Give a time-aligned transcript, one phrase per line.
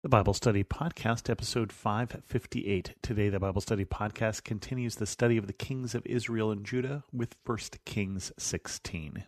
[0.00, 2.94] The Bible Study Podcast, episode 558.
[3.02, 7.02] Today, the Bible Study Podcast continues the study of the kings of Israel and Judah
[7.12, 9.24] with 1 Kings 16.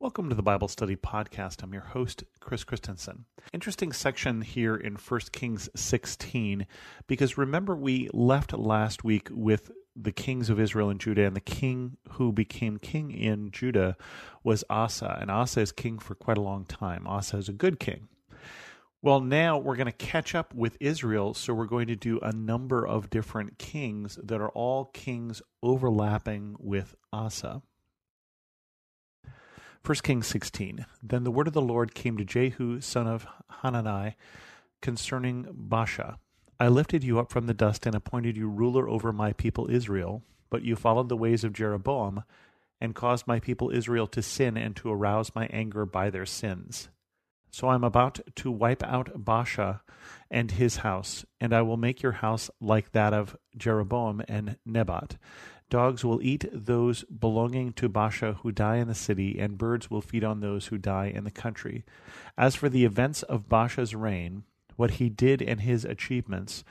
[0.00, 1.62] Welcome to the Bible Study Podcast.
[1.62, 3.26] I'm your host, Chris Christensen.
[3.52, 6.66] Interesting section here in 1 Kings 16
[7.06, 11.40] because remember, we left last week with the kings of Israel and Judah, and the
[11.40, 13.96] king who became king in Judah
[14.42, 15.18] was Asa.
[15.20, 17.06] And Asa is king for quite a long time.
[17.06, 18.08] Asa is a good king.
[19.02, 22.32] Well, now we're going to catch up with Israel, so we're going to do a
[22.32, 27.62] number of different kings that are all kings overlapping with Asa.
[29.84, 30.86] 1 Kings 16.
[31.02, 34.14] Then the word of the Lord came to Jehu, son of Hanani,
[34.80, 36.18] concerning Baasha
[36.62, 40.22] I lifted you up from the dust and appointed you ruler over my people Israel,
[40.48, 42.22] but you followed the ways of Jeroboam
[42.80, 46.88] and caused my people Israel to sin and to arouse my anger by their sins.
[47.50, 49.80] So I am about to wipe out Baasha
[50.30, 55.16] and his house, and I will make your house like that of Jeroboam and Nebat.
[55.68, 60.00] Dogs will eat those belonging to Baasha who die in the city, and birds will
[60.00, 61.84] feed on those who die in the country.
[62.38, 64.44] As for the events of Baasha's reign,
[64.76, 66.64] what he did and his achievements,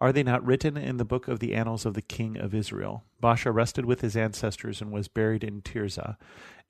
[0.00, 3.02] are they not written in the book of the annals of the king of Israel?
[3.20, 6.16] Baasha rested with his ancestors and was buried in Tirzah,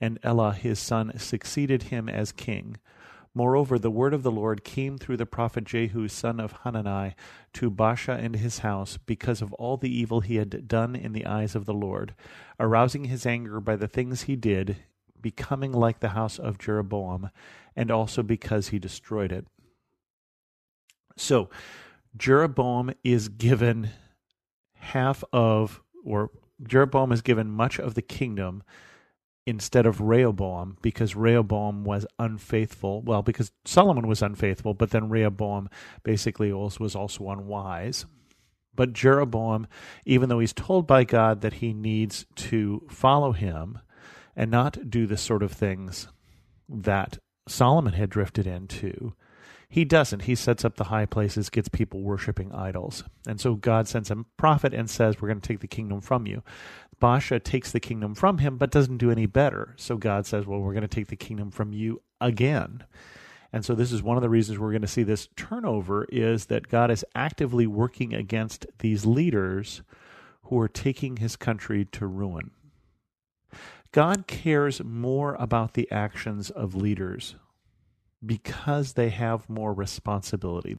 [0.00, 2.77] and Elah his son succeeded him as king.
[3.34, 7.14] Moreover, the word of the Lord came through the prophet Jehu, son of Hanani,
[7.53, 11.27] to Baasha and his house, because of all the evil he had done in the
[11.27, 12.14] eyes of the Lord,
[12.59, 14.78] arousing his anger by the things he did,
[15.20, 17.31] becoming like the house of Jeroboam,
[17.77, 19.47] and also because he destroyed it.
[21.20, 21.50] So
[22.16, 23.91] Jeroboam is given
[24.74, 26.30] half of, or
[26.62, 28.62] Jeroboam is given much of the kingdom
[29.47, 33.02] instead of Rehoboam because Rehoboam was unfaithful.
[33.02, 35.70] Well, because Solomon was unfaithful, but then Rehoboam
[36.03, 38.04] basically was also unwise.
[38.75, 39.66] But Jeroboam,
[40.04, 43.78] even though he's told by God that he needs to follow him
[44.37, 46.09] and not do the sort of things
[46.69, 49.15] that Solomon had drifted into,
[49.70, 50.22] he doesn't.
[50.22, 53.04] He sets up the high places, gets people worshiping idols.
[53.26, 56.26] And so God sends a prophet and says, We're going to take the kingdom from
[56.26, 56.42] you.
[57.02, 59.74] Baasha takes the kingdom from him, but doesn't do any better.
[59.76, 62.84] So God says, Well, we're going to take the kingdom from you again.
[63.52, 66.46] And so this is one of the reasons we're going to see this turnover is
[66.46, 69.82] that God is actively working against these leaders
[70.44, 72.50] who are taking his country to ruin.
[73.92, 77.36] God cares more about the actions of leaders
[78.24, 80.76] because they have more responsibility.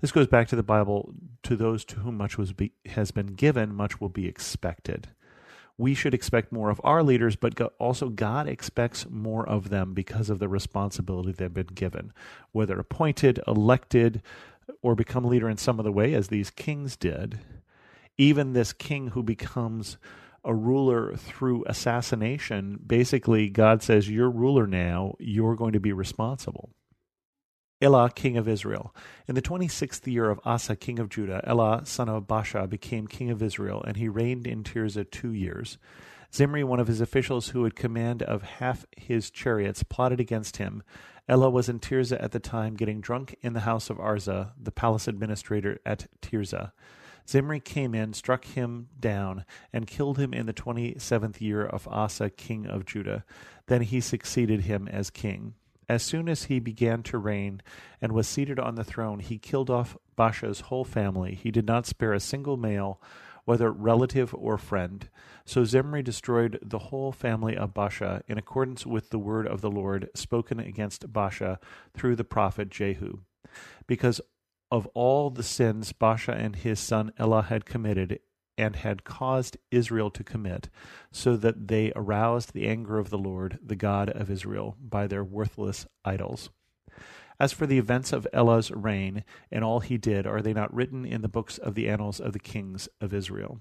[0.00, 3.34] This goes back to the Bible to those to whom much was be, has been
[3.34, 5.08] given, much will be expected.
[5.76, 10.30] We should expect more of our leaders, but also God expects more of them because
[10.30, 12.12] of the responsibility they've been given,
[12.52, 14.22] whether appointed, elected,
[14.82, 17.40] or become leader in some other way, as these kings did.
[18.16, 19.96] Even this king who becomes
[20.44, 26.70] a ruler through assassination, basically God says, You're ruler now, you're going to be responsible.
[27.80, 28.94] Elah, king of Israel.
[29.26, 33.30] In the 26th year of Asa, king of Judah, Elah, son of Baasha, became king
[33.30, 35.76] of Israel, and he reigned in Tirzah two years.
[36.32, 40.82] Zimri, one of his officials who had command of half his chariots, plotted against him.
[41.28, 44.72] Elah was in Tirzah at the time, getting drunk in the house of Arza, the
[44.72, 46.72] palace administrator at Tirzah.
[47.28, 51.88] Zimri came in, struck him down, and killed him in the twenty seventh year of
[51.88, 53.24] Asa, king of Judah.
[53.66, 55.54] Then he succeeded him as king.
[55.88, 57.62] As soon as he began to reign
[58.00, 61.34] and was seated on the throne, he killed off Baasha's whole family.
[61.34, 63.00] He did not spare a single male,
[63.44, 65.08] whether relative or friend.
[65.44, 69.70] So Zimri destroyed the whole family of Baasha in accordance with the word of the
[69.70, 71.58] Lord spoken against Baasha
[71.92, 73.18] through the prophet Jehu.
[73.86, 74.22] Because
[74.74, 78.18] of all the sins Baasha and his son Elah had committed
[78.58, 80.68] and had caused Israel to commit,
[81.12, 85.22] so that they aroused the anger of the Lord, the God of Israel, by their
[85.22, 86.50] worthless idols.
[87.38, 91.04] As for the events of Elah's reign and all he did, are they not written
[91.04, 93.60] in the books of the annals of the kings of Israel?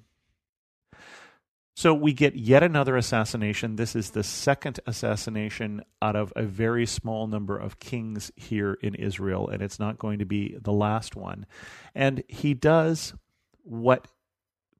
[1.75, 3.77] So we get yet another assassination.
[3.77, 8.93] This is the second assassination out of a very small number of kings here in
[8.93, 11.47] Israel, and it's not going to be the last one.
[11.95, 13.15] And he does
[13.63, 14.07] what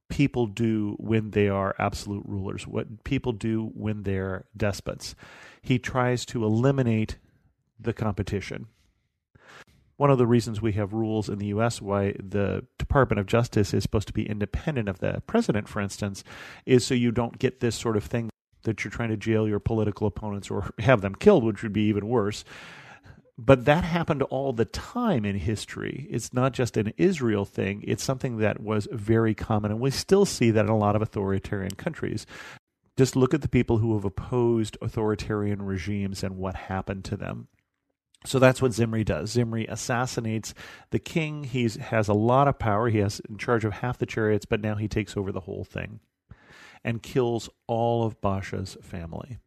[0.07, 5.15] people do when they are absolute rulers, what people do when they're despots.
[5.63, 7.17] He tries to eliminate
[7.79, 8.67] the competition.
[9.97, 13.73] One of the reasons we have rules in the US why the Department of Justice
[13.73, 16.23] is supposed to be independent of the president, for instance,
[16.65, 18.29] is so you don't get this sort of thing
[18.63, 21.83] that you're trying to jail your political opponents or have them killed, which would be
[21.83, 22.43] even worse.
[23.37, 26.07] But that happened all the time in history.
[26.09, 29.71] It's not just an Israel thing, it's something that was very common.
[29.71, 32.25] And we still see that in a lot of authoritarian countries.
[32.95, 37.47] Just look at the people who have opposed authoritarian regimes and what happened to them.
[38.25, 39.31] So that's what Zimri does.
[39.31, 40.53] Zimri assassinates
[40.91, 41.43] the king.
[41.43, 42.89] He has a lot of power.
[42.89, 45.63] He has in charge of half the chariots, but now he takes over the whole
[45.63, 45.99] thing
[46.83, 49.39] and kills all of Baasha's family.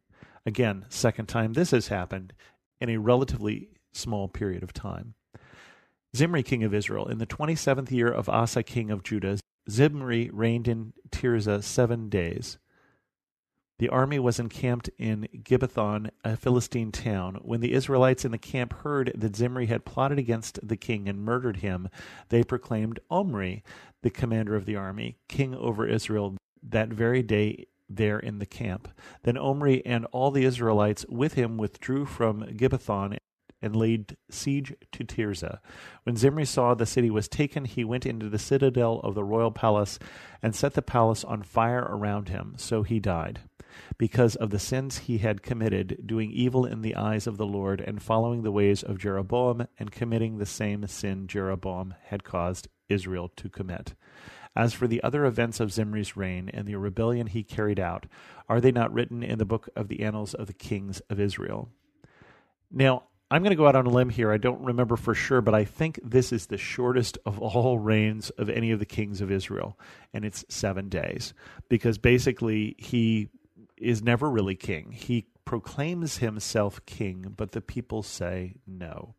[0.45, 2.33] Again, second time this has happened
[2.79, 5.15] in a relatively small period of time.
[6.15, 9.39] Zimri, king of Israel, in the 27th year of Asa, king of Judah,
[9.69, 12.57] Zimri reigned in Tirzah seven days.
[13.79, 17.35] The army was encamped in Gibbethon, a Philistine town.
[17.43, 21.19] When the Israelites in the camp heard that Zimri had plotted against the king and
[21.19, 21.89] murdered him,
[22.29, 23.63] they proclaimed Omri,
[24.01, 28.87] the commander of the army, king over Israel that very day there in the camp.
[29.23, 33.17] Then Omri and all the Israelites with him withdrew from Gibbethon
[33.61, 35.59] and laid siege to Tirzah.
[36.03, 39.51] When Zimri saw the city was taken, he went into the citadel of the royal
[39.51, 39.99] palace
[40.41, 42.55] and set the palace on fire around him.
[42.57, 43.41] So he died.
[43.97, 47.81] Because of the sins he had committed, doing evil in the eyes of the Lord,
[47.81, 53.29] and following the ways of Jeroboam, and committing the same sin Jeroboam had caused Israel
[53.35, 53.93] to commit.
[54.55, 58.07] As for the other events of Zimri's reign and the rebellion he carried out,
[58.49, 61.69] are they not written in the book of the annals of the kings of Israel?
[62.71, 64.31] Now, I'm going to go out on a limb here.
[64.31, 68.29] I don't remember for sure, but I think this is the shortest of all reigns
[68.31, 69.77] of any of the kings of Israel,
[70.13, 71.33] and it's seven days.
[71.67, 73.29] Because basically, he
[73.79, 74.91] is never really king.
[74.91, 79.15] He proclaims himself king, but the people say no.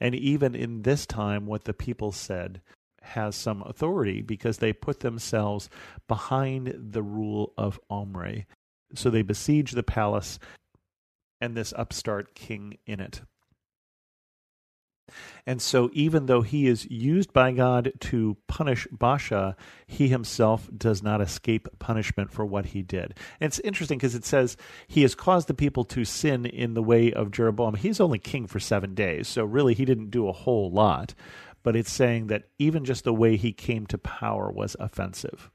[0.00, 2.60] And even in this time, what the people said
[3.02, 5.68] has some authority because they put themselves
[6.08, 8.46] behind the rule of Omri.
[8.94, 10.38] So they besiege the palace
[11.40, 13.20] and this upstart king in it.
[15.46, 19.56] And so, even though he is used by God to punish Baasha,
[19.86, 23.14] he himself does not escape punishment for what he did.
[23.40, 24.56] And it's interesting because it says
[24.86, 27.74] he has caused the people to sin in the way of Jeroboam.
[27.74, 31.14] He's only king for seven days, so really he didn't do a whole lot
[31.64, 35.50] but it's saying that even just the way he came to power was offensive.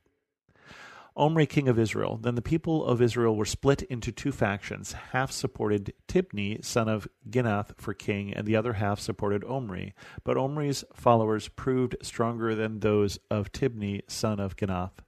[1.19, 2.18] Omri, king of Israel.
[2.21, 4.94] Then the people of Israel were split into two factions.
[5.12, 9.94] Half supported Tibni, son of Ginath, for king, and the other half supported Omri.
[10.24, 15.04] But Omri's followers proved stronger than those of Tibni, son of Ginath.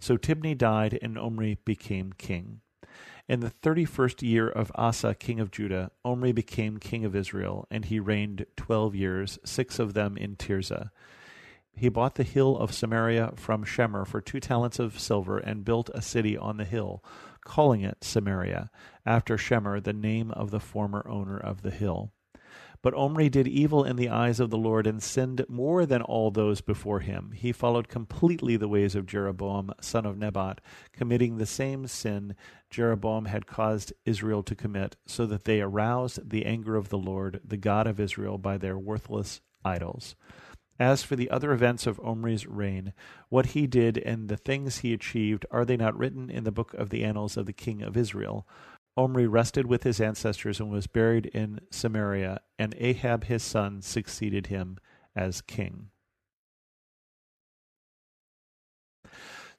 [0.00, 2.60] So Tibni died, and Omri became king.
[3.28, 7.68] In the thirty first year of Asa, king of Judah, Omri became king of Israel,
[7.70, 10.90] and he reigned twelve years, six of them in Tirzah.
[11.74, 15.90] He bought the hill of Samaria from Shemer for two talents of silver, and built
[15.94, 17.02] a city on the hill,
[17.44, 18.70] calling it Samaria,
[19.04, 22.12] after Shemer, the name of the former owner of the hill.
[22.82, 26.32] But Omri did evil in the eyes of the Lord and sinned more than all
[26.32, 27.30] those before him.
[27.32, 30.60] He followed completely the ways of Jeroboam, son of Nebat,
[30.92, 32.34] committing the same sin
[32.70, 37.40] Jeroboam had caused Israel to commit, so that they aroused the anger of the Lord,
[37.44, 40.16] the God of Israel, by their worthless idols.
[40.78, 42.92] As for the other events of Omri's reign,
[43.28, 46.74] what he did and the things he achieved, are they not written in the book
[46.74, 48.46] of the annals of the king of Israel?
[48.96, 54.48] Omri rested with his ancestors and was buried in Samaria, and Ahab his son succeeded
[54.48, 54.78] him
[55.14, 55.91] as king.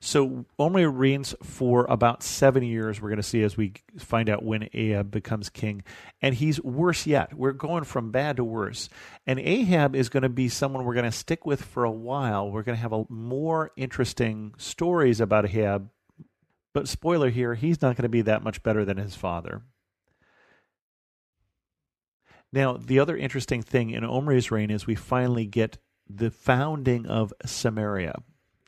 [0.05, 3.01] So Omri reigns for about seven years.
[3.01, 5.83] We're going to see as we find out when Ahab becomes king,
[6.21, 7.33] and he's worse yet.
[7.33, 8.89] We're going from bad to worse,
[9.25, 12.51] and Ahab is going to be someone we're going to stick with for a while.
[12.51, 15.89] We're going to have a, more interesting stories about Ahab
[16.73, 19.61] but spoiler here, he's not going to be that much better than his father.
[22.51, 25.77] Now, the other interesting thing in Omri's reign is we finally get
[26.09, 28.21] the founding of Samaria.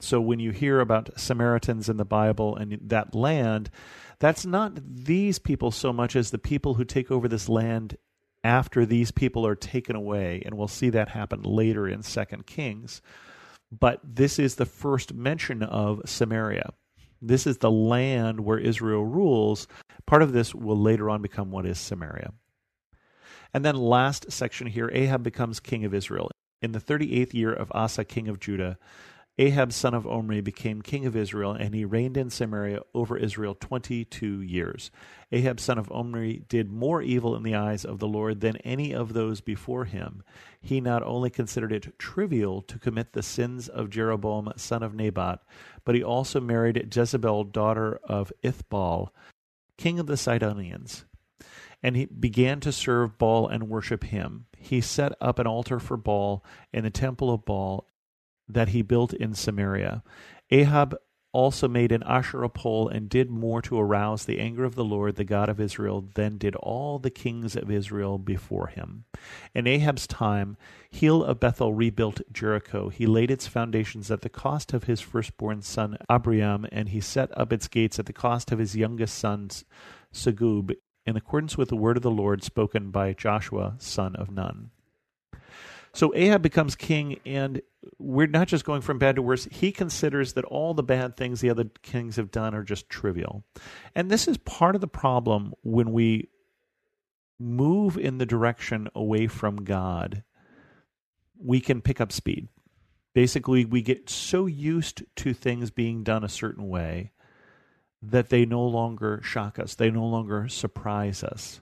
[0.06, 3.72] So when you hear about Samaritans in the Bible and that land,
[4.20, 7.98] that's not these people so much as the people who take over this land
[8.44, 13.02] after these people are taken away, and we'll see that happen later in Second Kings.
[13.72, 16.70] But this is the first mention of Samaria.
[17.20, 19.68] This is the land where Israel rules.
[20.06, 22.32] Part of this will later on become what is Samaria.
[23.52, 26.30] And then last section here Ahab becomes king of Israel.
[26.62, 28.78] In the 38th year of Asa, king of Judah,
[29.38, 33.54] Ahab son of Omri became king of Israel, and he reigned in Samaria over Israel
[33.54, 34.92] twenty two years.
[35.30, 38.94] Ahab son of Omri did more evil in the eyes of the Lord than any
[38.94, 40.24] of those before him.
[40.62, 45.42] He not only considered it trivial to commit the sins of Jeroboam son of Nebat,
[45.84, 49.10] but he also married Jezebel daughter of Ethbaal,
[49.78, 51.04] king of the Sidonians.
[51.84, 54.46] And he began to serve Baal and worship him.
[54.58, 57.88] He set up an altar for Baal in the temple of Baal
[58.48, 60.04] that he built in Samaria.
[60.52, 60.96] Ahab
[61.36, 65.18] also made an Asherah pole and did more to arouse the anger of the Lord,
[65.18, 69.04] the God of Israel, than did all the kings of Israel before him.
[69.54, 70.56] In Ahab's time,
[70.94, 72.88] Hiel of Bethel rebuilt Jericho.
[72.88, 77.38] He laid its foundations at the cost of his firstborn son Abiram, and he set
[77.38, 79.50] up its gates at the cost of his youngest son
[80.14, 80.72] Segub,
[81.06, 84.72] in accordance with the word of the Lord spoken by Joshua, son of Nun.
[85.96, 87.62] So Ahab becomes king, and
[87.98, 89.48] we're not just going from bad to worse.
[89.50, 93.46] He considers that all the bad things the other kings have done are just trivial.
[93.96, 96.28] And this is part of the problem when we
[97.40, 100.24] move in the direction away from God.
[101.42, 102.50] We can pick up speed.
[103.14, 107.14] Basically, we get so used to things being done a certain way
[108.02, 111.62] that they no longer shock us, they no longer surprise us.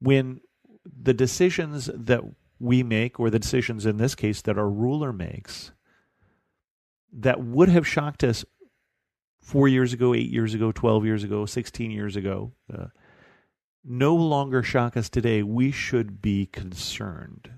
[0.00, 0.40] When
[0.84, 2.22] the decisions that
[2.60, 5.72] we make, or the decisions in this case that our ruler makes,
[7.12, 8.44] that would have shocked us
[9.40, 12.86] four years ago, eight years ago, 12 years ago, 16 years ago, uh,
[13.82, 15.42] no longer shock us today.
[15.42, 17.50] We should be concerned.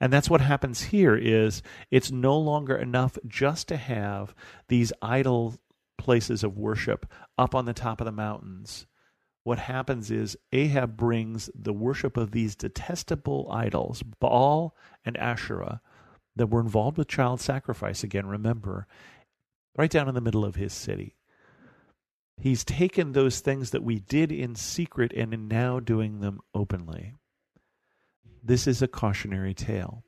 [0.00, 4.34] And that's what happens here is it's no longer enough just to have
[4.68, 5.56] these idol
[5.98, 8.86] places of worship up on the top of the mountains
[9.46, 14.74] what happens is Ahab brings the worship of these detestable idols, Baal
[15.04, 15.80] and Asherah,
[16.34, 18.88] that were involved with child sacrifice, again, remember,
[19.76, 21.14] right down in the middle of his city.
[22.36, 27.14] He's taken those things that we did in secret and now doing them openly.
[28.42, 30.02] This is a cautionary tale.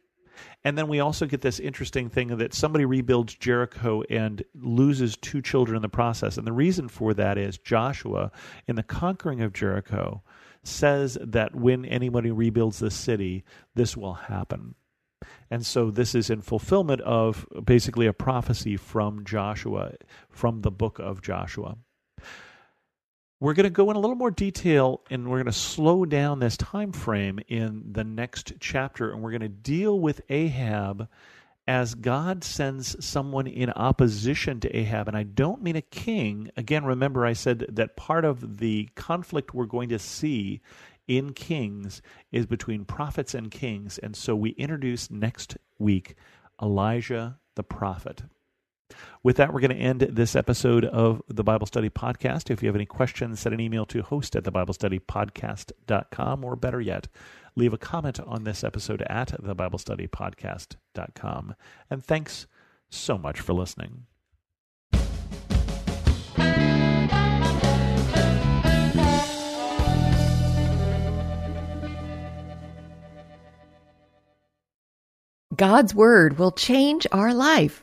[0.65, 5.41] And then we also get this interesting thing that somebody rebuilds Jericho and loses two
[5.41, 6.37] children in the process.
[6.37, 8.33] And the reason for that is Joshua,
[8.67, 10.23] in the conquering of Jericho,
[10.65, 14.75] says that when anybody rebuilds the city, this will happen.
[15.51, 19.93] And so this is in fulfillment of basically a prophecy from Joshua,
[20.29, 21.77] from the book of Joshua.
[23.41, 26.41] We're going to go in a little more detail and we're going to slow down
[26.41, 31.09] this time frame in the next chapter and we're going to deal with Ahab
[31.69, 35.07] as God sends someone in opposition to Ahab.
[35.07, 36.51] And I don't mean a king.
[36.57, 40.61] Again, remember I said that part of the conflict we're going to see
[41.07, 42.03] in Kings
[42.33, 43.99] is between prophets and kings.
[43.99, 46.17] And so we introduce next week
[46.61, 48.23] Elijah the prophet.
[49.23, 52.51] With that, we're going to end this episode of the Bible Study Podcast.
[52.51, 57.09] If you have any questions, send an email to host at thebiblestudypodcast.com, or better yet,
[57.57, 61.55] leave a comment on this episode at thebiblestudypodcast.com.
[61.91, 62.47] And thanks
[62.89, 64.07] so much for listening.
[75.57, 77.83] God's Word will change our life